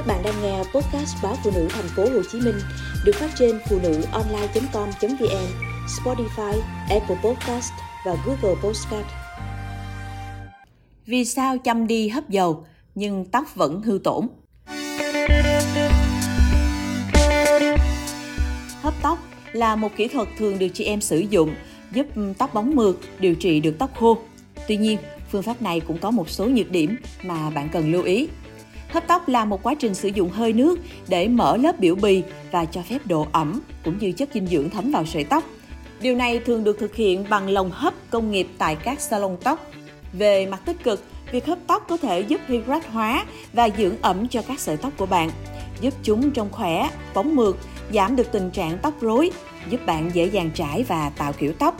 Các 0.00 0.06
bạn 0.06 0.22
đang 0.22 0.42
nghe 0.42 0.58
podcast 0.58 1.16
báo 1.22 1.36
phụ 1.44 1.50
nữ 1.54 1.68
thành 1.70 1.88
phố 1.96 2.02
Hồ 2.02 2.22
Chí 2.32 2.40
Minh 2.40 2.54
được 3.04 3.12
phát 3.14 3.30
trên 3.38 3.58
phụ 3.68 3.78
nữ 3.82 4.02
online.com.vn, 4.12 5.46
Spotify, 5.86 6.60
Apple 6.90 7.16
Podcast 7.24 7.72
và 8.06 8.16
Google 8.26 8.60
Podcast. 8.62 9.06
Vì 11.06 11.24
sao 11.24 11.58
chăm 11.58 11.86
đi 11.86 12.08
hấp 12.08 12.28
dầu 12.28 12.64
nhưng 12.94 13.24
tóc 13.24 13.54
vẫn 13.54 13.82
hư 13.82 14.00
tổn? 14.04 14.26
Hấp 18.82 18.94
tóc 19.02 19.18
là 19.52 19.76
một 19.76 19.96
kỹ 19.96 20.08
thuật 20.08 20.28
thường 20.38 20.58
được 20.58 20.68
chị 20.74 20.84
em 20.84 21.00
sử 21.00 21.18
dụng 21.18 21.54
giúp 21.92 22.06
tóc 22.38 22.54
bóng 22.54 22.76
mượt, 22.76 22.98
điều 23.18 23.34
trị 23.34 23.60
được 23.60 23.74
tóc 23.78 23.90
khô. 23.96 24.18
Tuy 24.68 24.76
nhiên, 24.76 24.98
phương 25.30 25.42
pháp 25.42 25.62
này 25.62 25.80
cũng 25.80 25.98
có 25.98 26.10
một 26.10 26.30
số 26.30 26.46
nhược 26.46 26.70
điểm 26.70 26.96
mà 27.22 27.50
bạn 27.50 27.68
cần 27.72 27.92
lưu 27.92 28.02
ý. 28.02 28.28
Hấp 28.92 29.06
tóc 29.06 29.28
là 29.28 29.44
một 29.44 29.62
quá 29.62 29.74
trình 29.74 29.94
sử 29.94 30.08
dụng 30.08 30.30
hơi 30.30 30.52
nước 30.52 30.78
để 31.08 31.28
mở 31.28 31.56
lớp 31.56 31.78
biểu 31.78 31.94
bì 31.94 32.22
và 32.50 32.64
cho 32.64 32.82
phép 32.82 32.98
độ 33.04 33.26
ẩm 33.32 33.60
cũng 33.84 33.98
như 33.98 34.12
chất 34.12 34.28
dinh 34.34 34.46
dưỡng 34.46 34.70
thấm 34.70 34.90
vào 34.90 35.06
sợi 35.06 35.24
tóc. 35.24 35.44
Điều 36.00 36.14
này 36.14 36.38
thường 36.38 36.64
được 36.64 36.78
thực 36.78 36.94
hiện 36.94 37.24
bằng 37.28 37.48
lồng 37.48 37.70
hấp 37.70 37.94
công 38.10 38.30
nghiệp 38.30 38.48
tại 38.58 38.76
các 38.76 39.00
salon 39.00 39.36
tóc. 39.44 39.66
Về 40.12 40.46
mặt 40.46 40.60
tích 40.64 40.84
cực, 40.84 41.04
việc 41.32 41.46
hấp 41.46 41.58
tóc 41.66 41.86
có 41.88 41.96
thể 41.96 42.20
giúp 42.20 42.40
hydrat 42.46 42.86
hóa 42.86 43.24
và 43.52 43.68
dưỡng 43.78 43.94
ẩm 44.02 44.28
cho 44.28 44.42
các 44.42 44.60
sợi 44.60 44.76
tóc 44.76 44.92
của 44.96 45.06
bạn, 45.06 45.30
giúp 45.80 45.94
chúng 46.02 46.30
trông 46.30 46.48
khỏe, 46.52 46.90
bóng 47.14 47.36
mượt, 47.36 47.56
giảm 47.92 48.16
được 48.16 48.32
tình 48.32 48.50
trạng 48.50 48.78
tóc 48.78 48.94
rối, 49.00 49.30
giúp 49.68 49.86
bạn 49.86 50.10
dễ 50.14 50.26
dàng 50.26 50.50
trải 50.54 50.84
và 50.88 51.10
tạo 51.16 51.32
kiểu 51.32 51.52
tóc. 51.52 51.76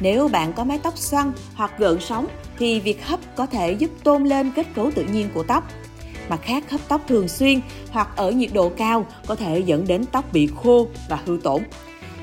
Nếu 0.00 0.28
bạn 0.28 0.52
có 0.52 0.64
mái 0.64 0.78
tóc 0.82 0.98
xoăn 0.98 1.32
hoặc 1.54 1.72
gợn 1.78 2.00
sóng 2.00 2.26
thì 2.58 2.80
việc 2.80 3.06
hấp 3.06 3.20
có 3.36 3.46
thể 3.46 3.72
giúp 3.72 3.90
tôn 4.04 4.24
lên 4.24 4.50
kết 4.56 4.66
cấu 4.74 4.90
tự 4.94 5.04
nhiên 5.12 5.28
của 5.34 5.42
tóc 5.42 5.68
mà 6.28 6.36
khác, 6.36 6.70
hấp 6.70 6.80
tóc 6.88 7.00
thường 7.08 7.28
xuyên 7.28 7.60
hoặc 7.90 8.08
ở 8.16 8.30
nhiệt 8.30 8.50
độ 8.52 8.68
cao 8.68 9.06
có 9.26 9.34
thể 9.34 9.60
dẫn 9.60 9.86
đến 9.86 10.04
tóc 10.12 10.32
bị 10.32 10.48
khô 10.62 10.88
và 11.08 11.18
hư 11.26 11.38
tổn. 11.42 11.62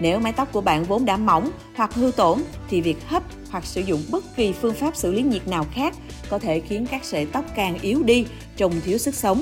Nếu 0.00 0.20
mái 0.20 0.32
tóc 0.32 0.52
của 0.52 0.60
bạn 0.60 0.84
vốn 0.84 1.04
đã 1.04 1.16
mỏng 1.16 1.50
hoặc 1.76 1.94
hư 1.94 2.10
tổn 2.16 2.38
thì 2.70 2.80
việc 2.80 3.08
hấp 3.08 3.22
hoặc 3.50 3.64
sử 3.66 3.80
dụng 3.80 4.02
bất 4.10 4.36
kỳ 4.36 4.52
phương 4.52 4.74
pháp 4.74 4.96
xử 4.96 5.12
lý 5.12 5.22
nhiệt 5.22 5.48
nào 5.48 5.66
khác 5.72 5.94
có 6.28 6.38
thể 6.38 6.60
khiến 6.60 6.86
các 6.90 7.04
sợi 7.04 7.26
tóc 7.26 7.44
càng 7.56 7.78
yếu 7.78 8.02
đi, 8.02 8.24
trông 8.56 8.80
thiếu 8.80 8.98
sức 8.98 9.14
sống. 9.14 9.40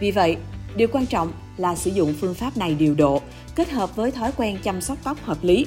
Vì 0.00 0.10
vậy, 0.10 0.36
điều 0.76 0.88
quan 0.92 1.06
trọng 1.06 1.32
là 1.56 1.74
sử 1.74 1.90
dụng 1.90 2.14
phương 2.20 2.34
pháp 2.34 2.56
này 2.56 2.74
điều 2.74 2.94
độ, 2.94 3.20
kết 3.54 3.70
hợp 3.70 3.96
với 3.96 4.10
thói 4.10 4.32
quen 4.36 4.58
chăm 4.62 4.80
sóc 4.80 4.98
tóc 5.04 5.18
hợp 5.22 5.38
lý. 5.42 5.66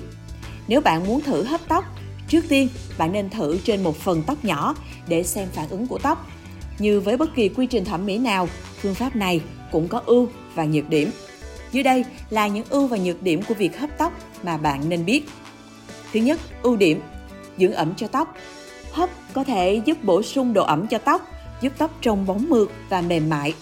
Nếu 0.68 0.82
bạn 0.82 1.08
muốn 1.08 1.22
thử 1.22 1.44
hấp 1.44 1.62
tóc, 1.68 1.84
trước 2.28 2.46
tiên 2.50 2.70
bạn 2.98 3.12
nên 3.12 3.30
thử 3.30 3.58
trên 3.64 3.84
một 3.84 3.98
phần 3.98 4.24
tóc 4.28 4.46
nhỏ 4.46 4.76
để 5.08 5.24
xem 5.24 5.48
phản 5.54 5.70
ứng 5.70 5.88
của 5.88 6.00
tóc. 6.00 6.28
Như 6.80 7.00
với 7.00 7.18
bất 7.18 7.36
kỳ 7.36 7.50
quy 7.50 7.66
trình 7.66 7.86
thẩm 7.86 8.06
mỹ 8.06 8.18
nào, 8.18 8.50
phương 8.82 8.96
pháp 8.96 9.16
này 9.16 9.42
cũng 9.72 9.88
có 9.88 10.02
ưu 10.06 10.30
và 10.56 10.66
nhược 10.66 10.90
điểm. 10.90 11.12
Dưới 11.72 11.84
đây 11.84 12.06
là 12.30 12.48
những 12.48 12.66
ưu 12.70 12.88
và 12.88 12.98
nhược 12.98 13.24
điểm 13.24 13.42
của 13.48 13.54
việc 13.54 13.80
hấp 13.80 13.90
tóc 13.98 14.14
mà 14.44 14.58
bạn 14.58 14.90
nên 14.90 15.06
biết. 15.06 15.30
Thứ 16.14 16.20
nhất, 16.20 16.40
ưu 16.62 16.76
điểm 16.76 17.02
dưỡng 17.58 17.74
ẩm 17.74 17.94
cho 17.98 18.08
tóc. 18.08 18.36
Hấp 18.92 19.10
có 19.34 19.44
thể 19.44 19.82
giúp 19.86 20.04
bổ 20.04 20.24
sung 20.24 20.54
độ 20.54 20.64
ẩm 20.64 20.88
cho 20.88 20.98
tóc, 20.98 21.28
giúp 21.62 21.74
tóc 21.78 21.92
trông 22.02 22.26
bóng 22.26 22.50
mượt 22.50 22.72
và 22.90 23.02
mềm 23.02 23.30
mại. 23.30 23.54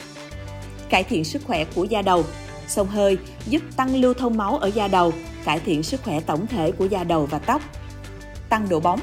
Cải 0.90 1.04
thiện 1.04 1.24
sức 1.24 1.42
khỏe 1.46 1.66
của 1.66 1.84
da 1.84 2.02
đầu. 2.02 2.24
Xông 2.68 2.88
hơi 2.88 3.18
giúp 3.46 3.62
tăng 3.76 3.96
lưu 3.96 4.14
thông 4.14 4.38
máu 4.38 4.58
ở 4.58 4.68
da 4.68 4.88
đầu, 4.88 5.14
cải 5.46 5.60
thiện 5.60 5.84
sức 5.84 6.04
khỏe 6.04 6.20
tổng 6.20 6.48
thể 6.48 6.72
của 6.72 6.86
da 6.86 7.04
đầu 7.04 7.26
và 7.26 7.40
tóc. 7.40 7.62
Tăng 8.50 8.70
độ 8.70 8.80
bóng. 8.80 9.00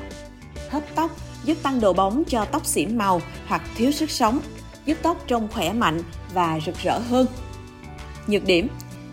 Hấp 0.71 0.83
tóc 0.95 1.11
giúp 1.45 1.57
tăng 1.63 1.81
độ 1.81 1.93
bóng 1.93 2.23
cho 2.25 2.45
tóc 2.45 2.67
xỉn 2.67 2.99
màu 2.99 3.21
hoặc 3.47 3.63
thiếu 3.77 3.93
sức 3.93 4.11
sống, 4.11 4.41
giúp 4.85 4.99
tóc 5.03 5.17
trông 5.27 5.49
khỏe 5.53 5.73
mạnh 5.73 6.03
và 6.35 6.61
rực 6.67 6.79
rỡ 6.79 6.99
hơn. 6.99 7.27
Nhược 8.27 8.45
điểm 8.45 8.69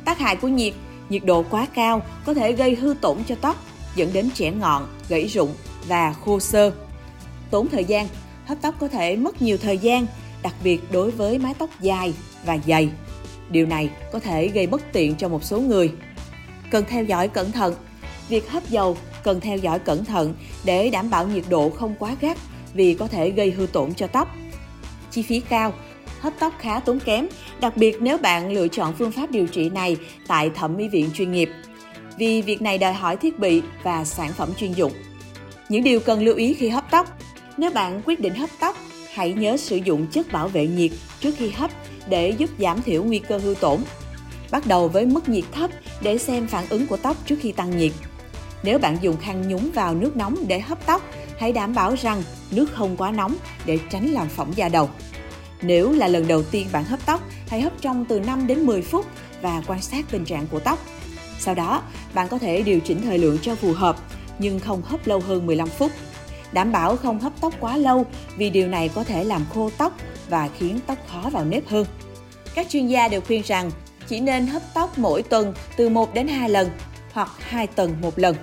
Tác 0.05 0.19
hại 0.19 0.35
của 0.35 0.47
nhiệt 0.47 0.73
Nhiệt 1.09 1.25
độ 1.25 1.45
quá 1.49 1.67
cao 1.73 2.01
có 2.25 2.33
thể 2.33 2.53
gây 2.53 2.75
hư 2.75 2.95
tổn 3.01 3.17
cho 3.27 3.35
tóc, 3.41 3.55
dẫn 3.95 4.13
đến 4.13 4.29
trẻ 4.33 4.51
ngọn, 4.51 4.87
gãy 5.09 5.27
rụng 5.27 5.53
và 5.87 6.13
khô 6.13 6.39
xơ. 6.39 6.71
Tốn 7.51 7.67
thời 7.69 7.85
gian 7.85 8.07
Hấp 8.45 8.57
tóc 8.61 8.75
có 8.79 8.87
thể 8.87 9.15
mất 9.15 9.41
nhiều 9.41 9.57
thời 9.57 9.77
gian, 9.77 10.05
đặc 10.43 10.53
biệt 10.63 10.91
đối 10.91 11.11
với 11.11 11.39
mái 11.39 11.53
tóc 11.53 11.69
dài 11.81 12.13
và 12.45 12.57
dày. 12.67 12.89
Điều 13.49 13.65
này 13.65 13.89
có 14.11 14.19
thể 14.19 14.47
gây 14.47 14.67
bất 14.67 14.81
tiện 14.93 15.15
cho 15.15 15.29
một 15.29 15.43
số 15.43 15.59
người. 15.59 15.91
Cần 16.71 16.85
theo 16.89 17.03
dõi 17.03 17.27
cẩn 17.27 17.51
thận. 17.51 17.75
Việc 18.29 18.49
hấp 18.49 18.69
dầu 18.69 18.97
cần 19.23 19.39
theo 19.39 19.57
dõi 19.57 19.79
cẩn 19.79 20.05
thận 20.05 20.33
để 20.63 20.89
đảm 20.89 21.09
bảo 21.09 21.27
nhiệt 21.27 21.43
độ 21.49 21.69
không 21.69 21.95
quá 21.99 22.15
gắt 22.21 22.37
vì 22.73 22.93
có 22.93 23.07
thể 23.07 23.29
gây 23.29 23.51
hư 23.51 23.65
tổn 23.65 23.93
cho 23.93 24.07
tóc. 24.07 24.27
Chi 25.11 25.21
phí 25.21 25.39
cao, 25.39 25.73
hấp 26.19 26.33
tóc 26.39 26.53
khá 26.59 26.79
tốn 26.79 26.99
kém, 26.99 27.27
đặc 27.61 27.77
biệt 27.77 27.97
nếu 28.01 28.17
bạn 28.17 28.51
lựa 28.51 28.67
chọn 28.67 28.93
phương 28.93 29.11
pháp 29.11 29.31
điều 29.31 29.47
trị 29.47 29.69
này 29.69 29.97
tại 30.27 30.49
thẩm 30.49 30.77
mỹ 30.77 30.87
viện 30.87 31.09
chuyên 31.13 31.31
nghiệp. 31.31 31.49
Vì 32.17 32.41
việc 32.41 32.61
này 32.61 32.77
đòi 32.77 32.93
hỏi 32.93 33.17
thiết 33.17 33.39
bị 33.39 33.61
và 33.83 34.05
sản 34.05 34.31
phẩm 34.33 34.49
chuyên 34.57 34.71
dụng. 34.71 34.91
Những 35.69 35.83
điều 35.83 35.99
cần 35.99 36.23
lưu 36.23 36.35
ý 36.35 36.53
khi 36.53 36.69
hấp 36.69 36.91
tóc. 36.91 37.07
Nếu 37.57 37.71
bạn 37.71 38.01
quyết 38.05 38.19
định 38.19 38.35
hấp 38.35 38.49
tóc, 38.59 38.77
hãy 39.13 39.33
nhớ 39.33 39.57
sử 39.57 39.75
dụng 39.75 40.07
chất 40.07 40.31
bảo 40.31 40.47
vệ 40.47 40.67
nhiệt 40.67 40.91
trước 41.19 41.35
khi 41.37 41.49
hấp 41.49 41.71
để 42.09 42.29
giúp 42.29 42.49
giảm 42.59 42.81
thiểu 42.81 43.03
nguy 43.03 43.19
cơ 43.19 43.37
hư 43.37 43.55
tổn. 43.59 43.79
Bắt 44.51 44.67
đầu 44.67 44.87
với 44.87 45.05
mức 45.05 45.29
nhiệt 45.29 45.43
thấp 45.51 45.71
để 46.01 46.17
xem 46.17 46.47
phản 46.47 46.65
ứng 46.69 46.87
của 46.87 46.97
tóc 46.97 47.17
trước 47.25 47.35
khi 47.41 47.51
tăng 47.51 47.77
nhiệt. 47.77 47.91
Nếu 48.63 48.79
bạn 48.79 48.97
dùng 49.01 49.17
khăn 49.17 49.47
nhúng 49.47 49.71
vào 49.71 49.95
nước 49.95 50.17
nóng 50.17 50.35
để 50.47 50.59
hấp 50.59 50.85
tóc, 50.85 51.01
hãy 51.39 51.51
đảm 51.51 51.73
bảo 51.73 51.95
rằng 52.01 52.23
nước 52.51 52.65
không 52.73 52.97
quá 52.97 53.11
nóng 53.11 53.35
để 53.65 53.79
tránh 53.89 54.07
làm 54.07 54.29
phỏng 54.29 54.57
da 54.57 54.69
đầu. 54.69 54.89
Nếu 55.61 55.91
là 55.91 56.07
lần 56.07 56.27
đầu 56.27 56.43
tiên 56.43 56.67
bạn 56.71 56.83
hấp 56.83 57.05
tóc, 57.05 57.21
hãy 57.47 57.61
hấp 57.61 57.73
trong 57.81 58.05
từ 58.05 58.19
5 58.19 58.47
đến 58.47 58.59
10 58.59 58.81
phút 58.81 59.05
và 59.41 59.63
quan 59.67 59.81
sát 59.81 60.05
tình 60.11 60.25
trạng 60.25 60.47
của 60.47 60.59
tóc. 60.59 60.79
Sau 61.39 61.55
đó, 61.55 61.81
bạn 62.13 62.27
có 62.27 62.37
thể 62.37 62.61
điều 62.61 62.79
chỉnh 62.79 63.01
thời 63.01 63.17
lượng 63.17 63.37
cho 63.41 63.55
phù 63.55 63.73
hợp, 63.73 63.97
nhưng 64.39 64.59
không 64.59 64.81
hấp 64.81 65.07
lâu 65.07 65.19
hơn 65.19 65.45
15 65.45 65.67
phút. 65.67 65.91
Đảm 66.51 66.71
bảo 66.71 66.95
không 66.95 67.19
hấp 67.19 67.33
tóc 67.41 67.53
quá 67.59 67.77
lâu 67.77 68.05
vì 68.37 68.49
điều 68.49 68.67
này 68.67 68.89
có 68.89 69.03
thể 69.03 69.23
làm 69.23 69.45
khô 69.53 69.69
tóc 69.77 69.93
và 70.29 70.49
khiến 70.57 70.79
tóc 70.87 70.97
khó 71.07 71.29
vào 71.29 71.45
nếp 71.45 71.67
hơn. 71.67 71.85
Các 72.55 72.69
chuyên 72.69 72.87
gia 72.87 73.07
đều 73.07 73.21
khuyên 73.21 73.41
rằng 73.45 73.71
chỉ 74.07 74.19
nên 74.19 74.47
hấp 74.47 74.61
tóc 74.73 74.97
mỗi 74.97 75.23
tuần 75.23 75.53
từ 75.77 75.89
1 75.89 76.13
đến 76.13 76.27
2 76.27 76.49
lần 76.49 76.69
hoặc 77.13 77.29
2 77.39 77.67
tuần 77.67 77.95
một 78.01 78.19
lần. 78.19 78.35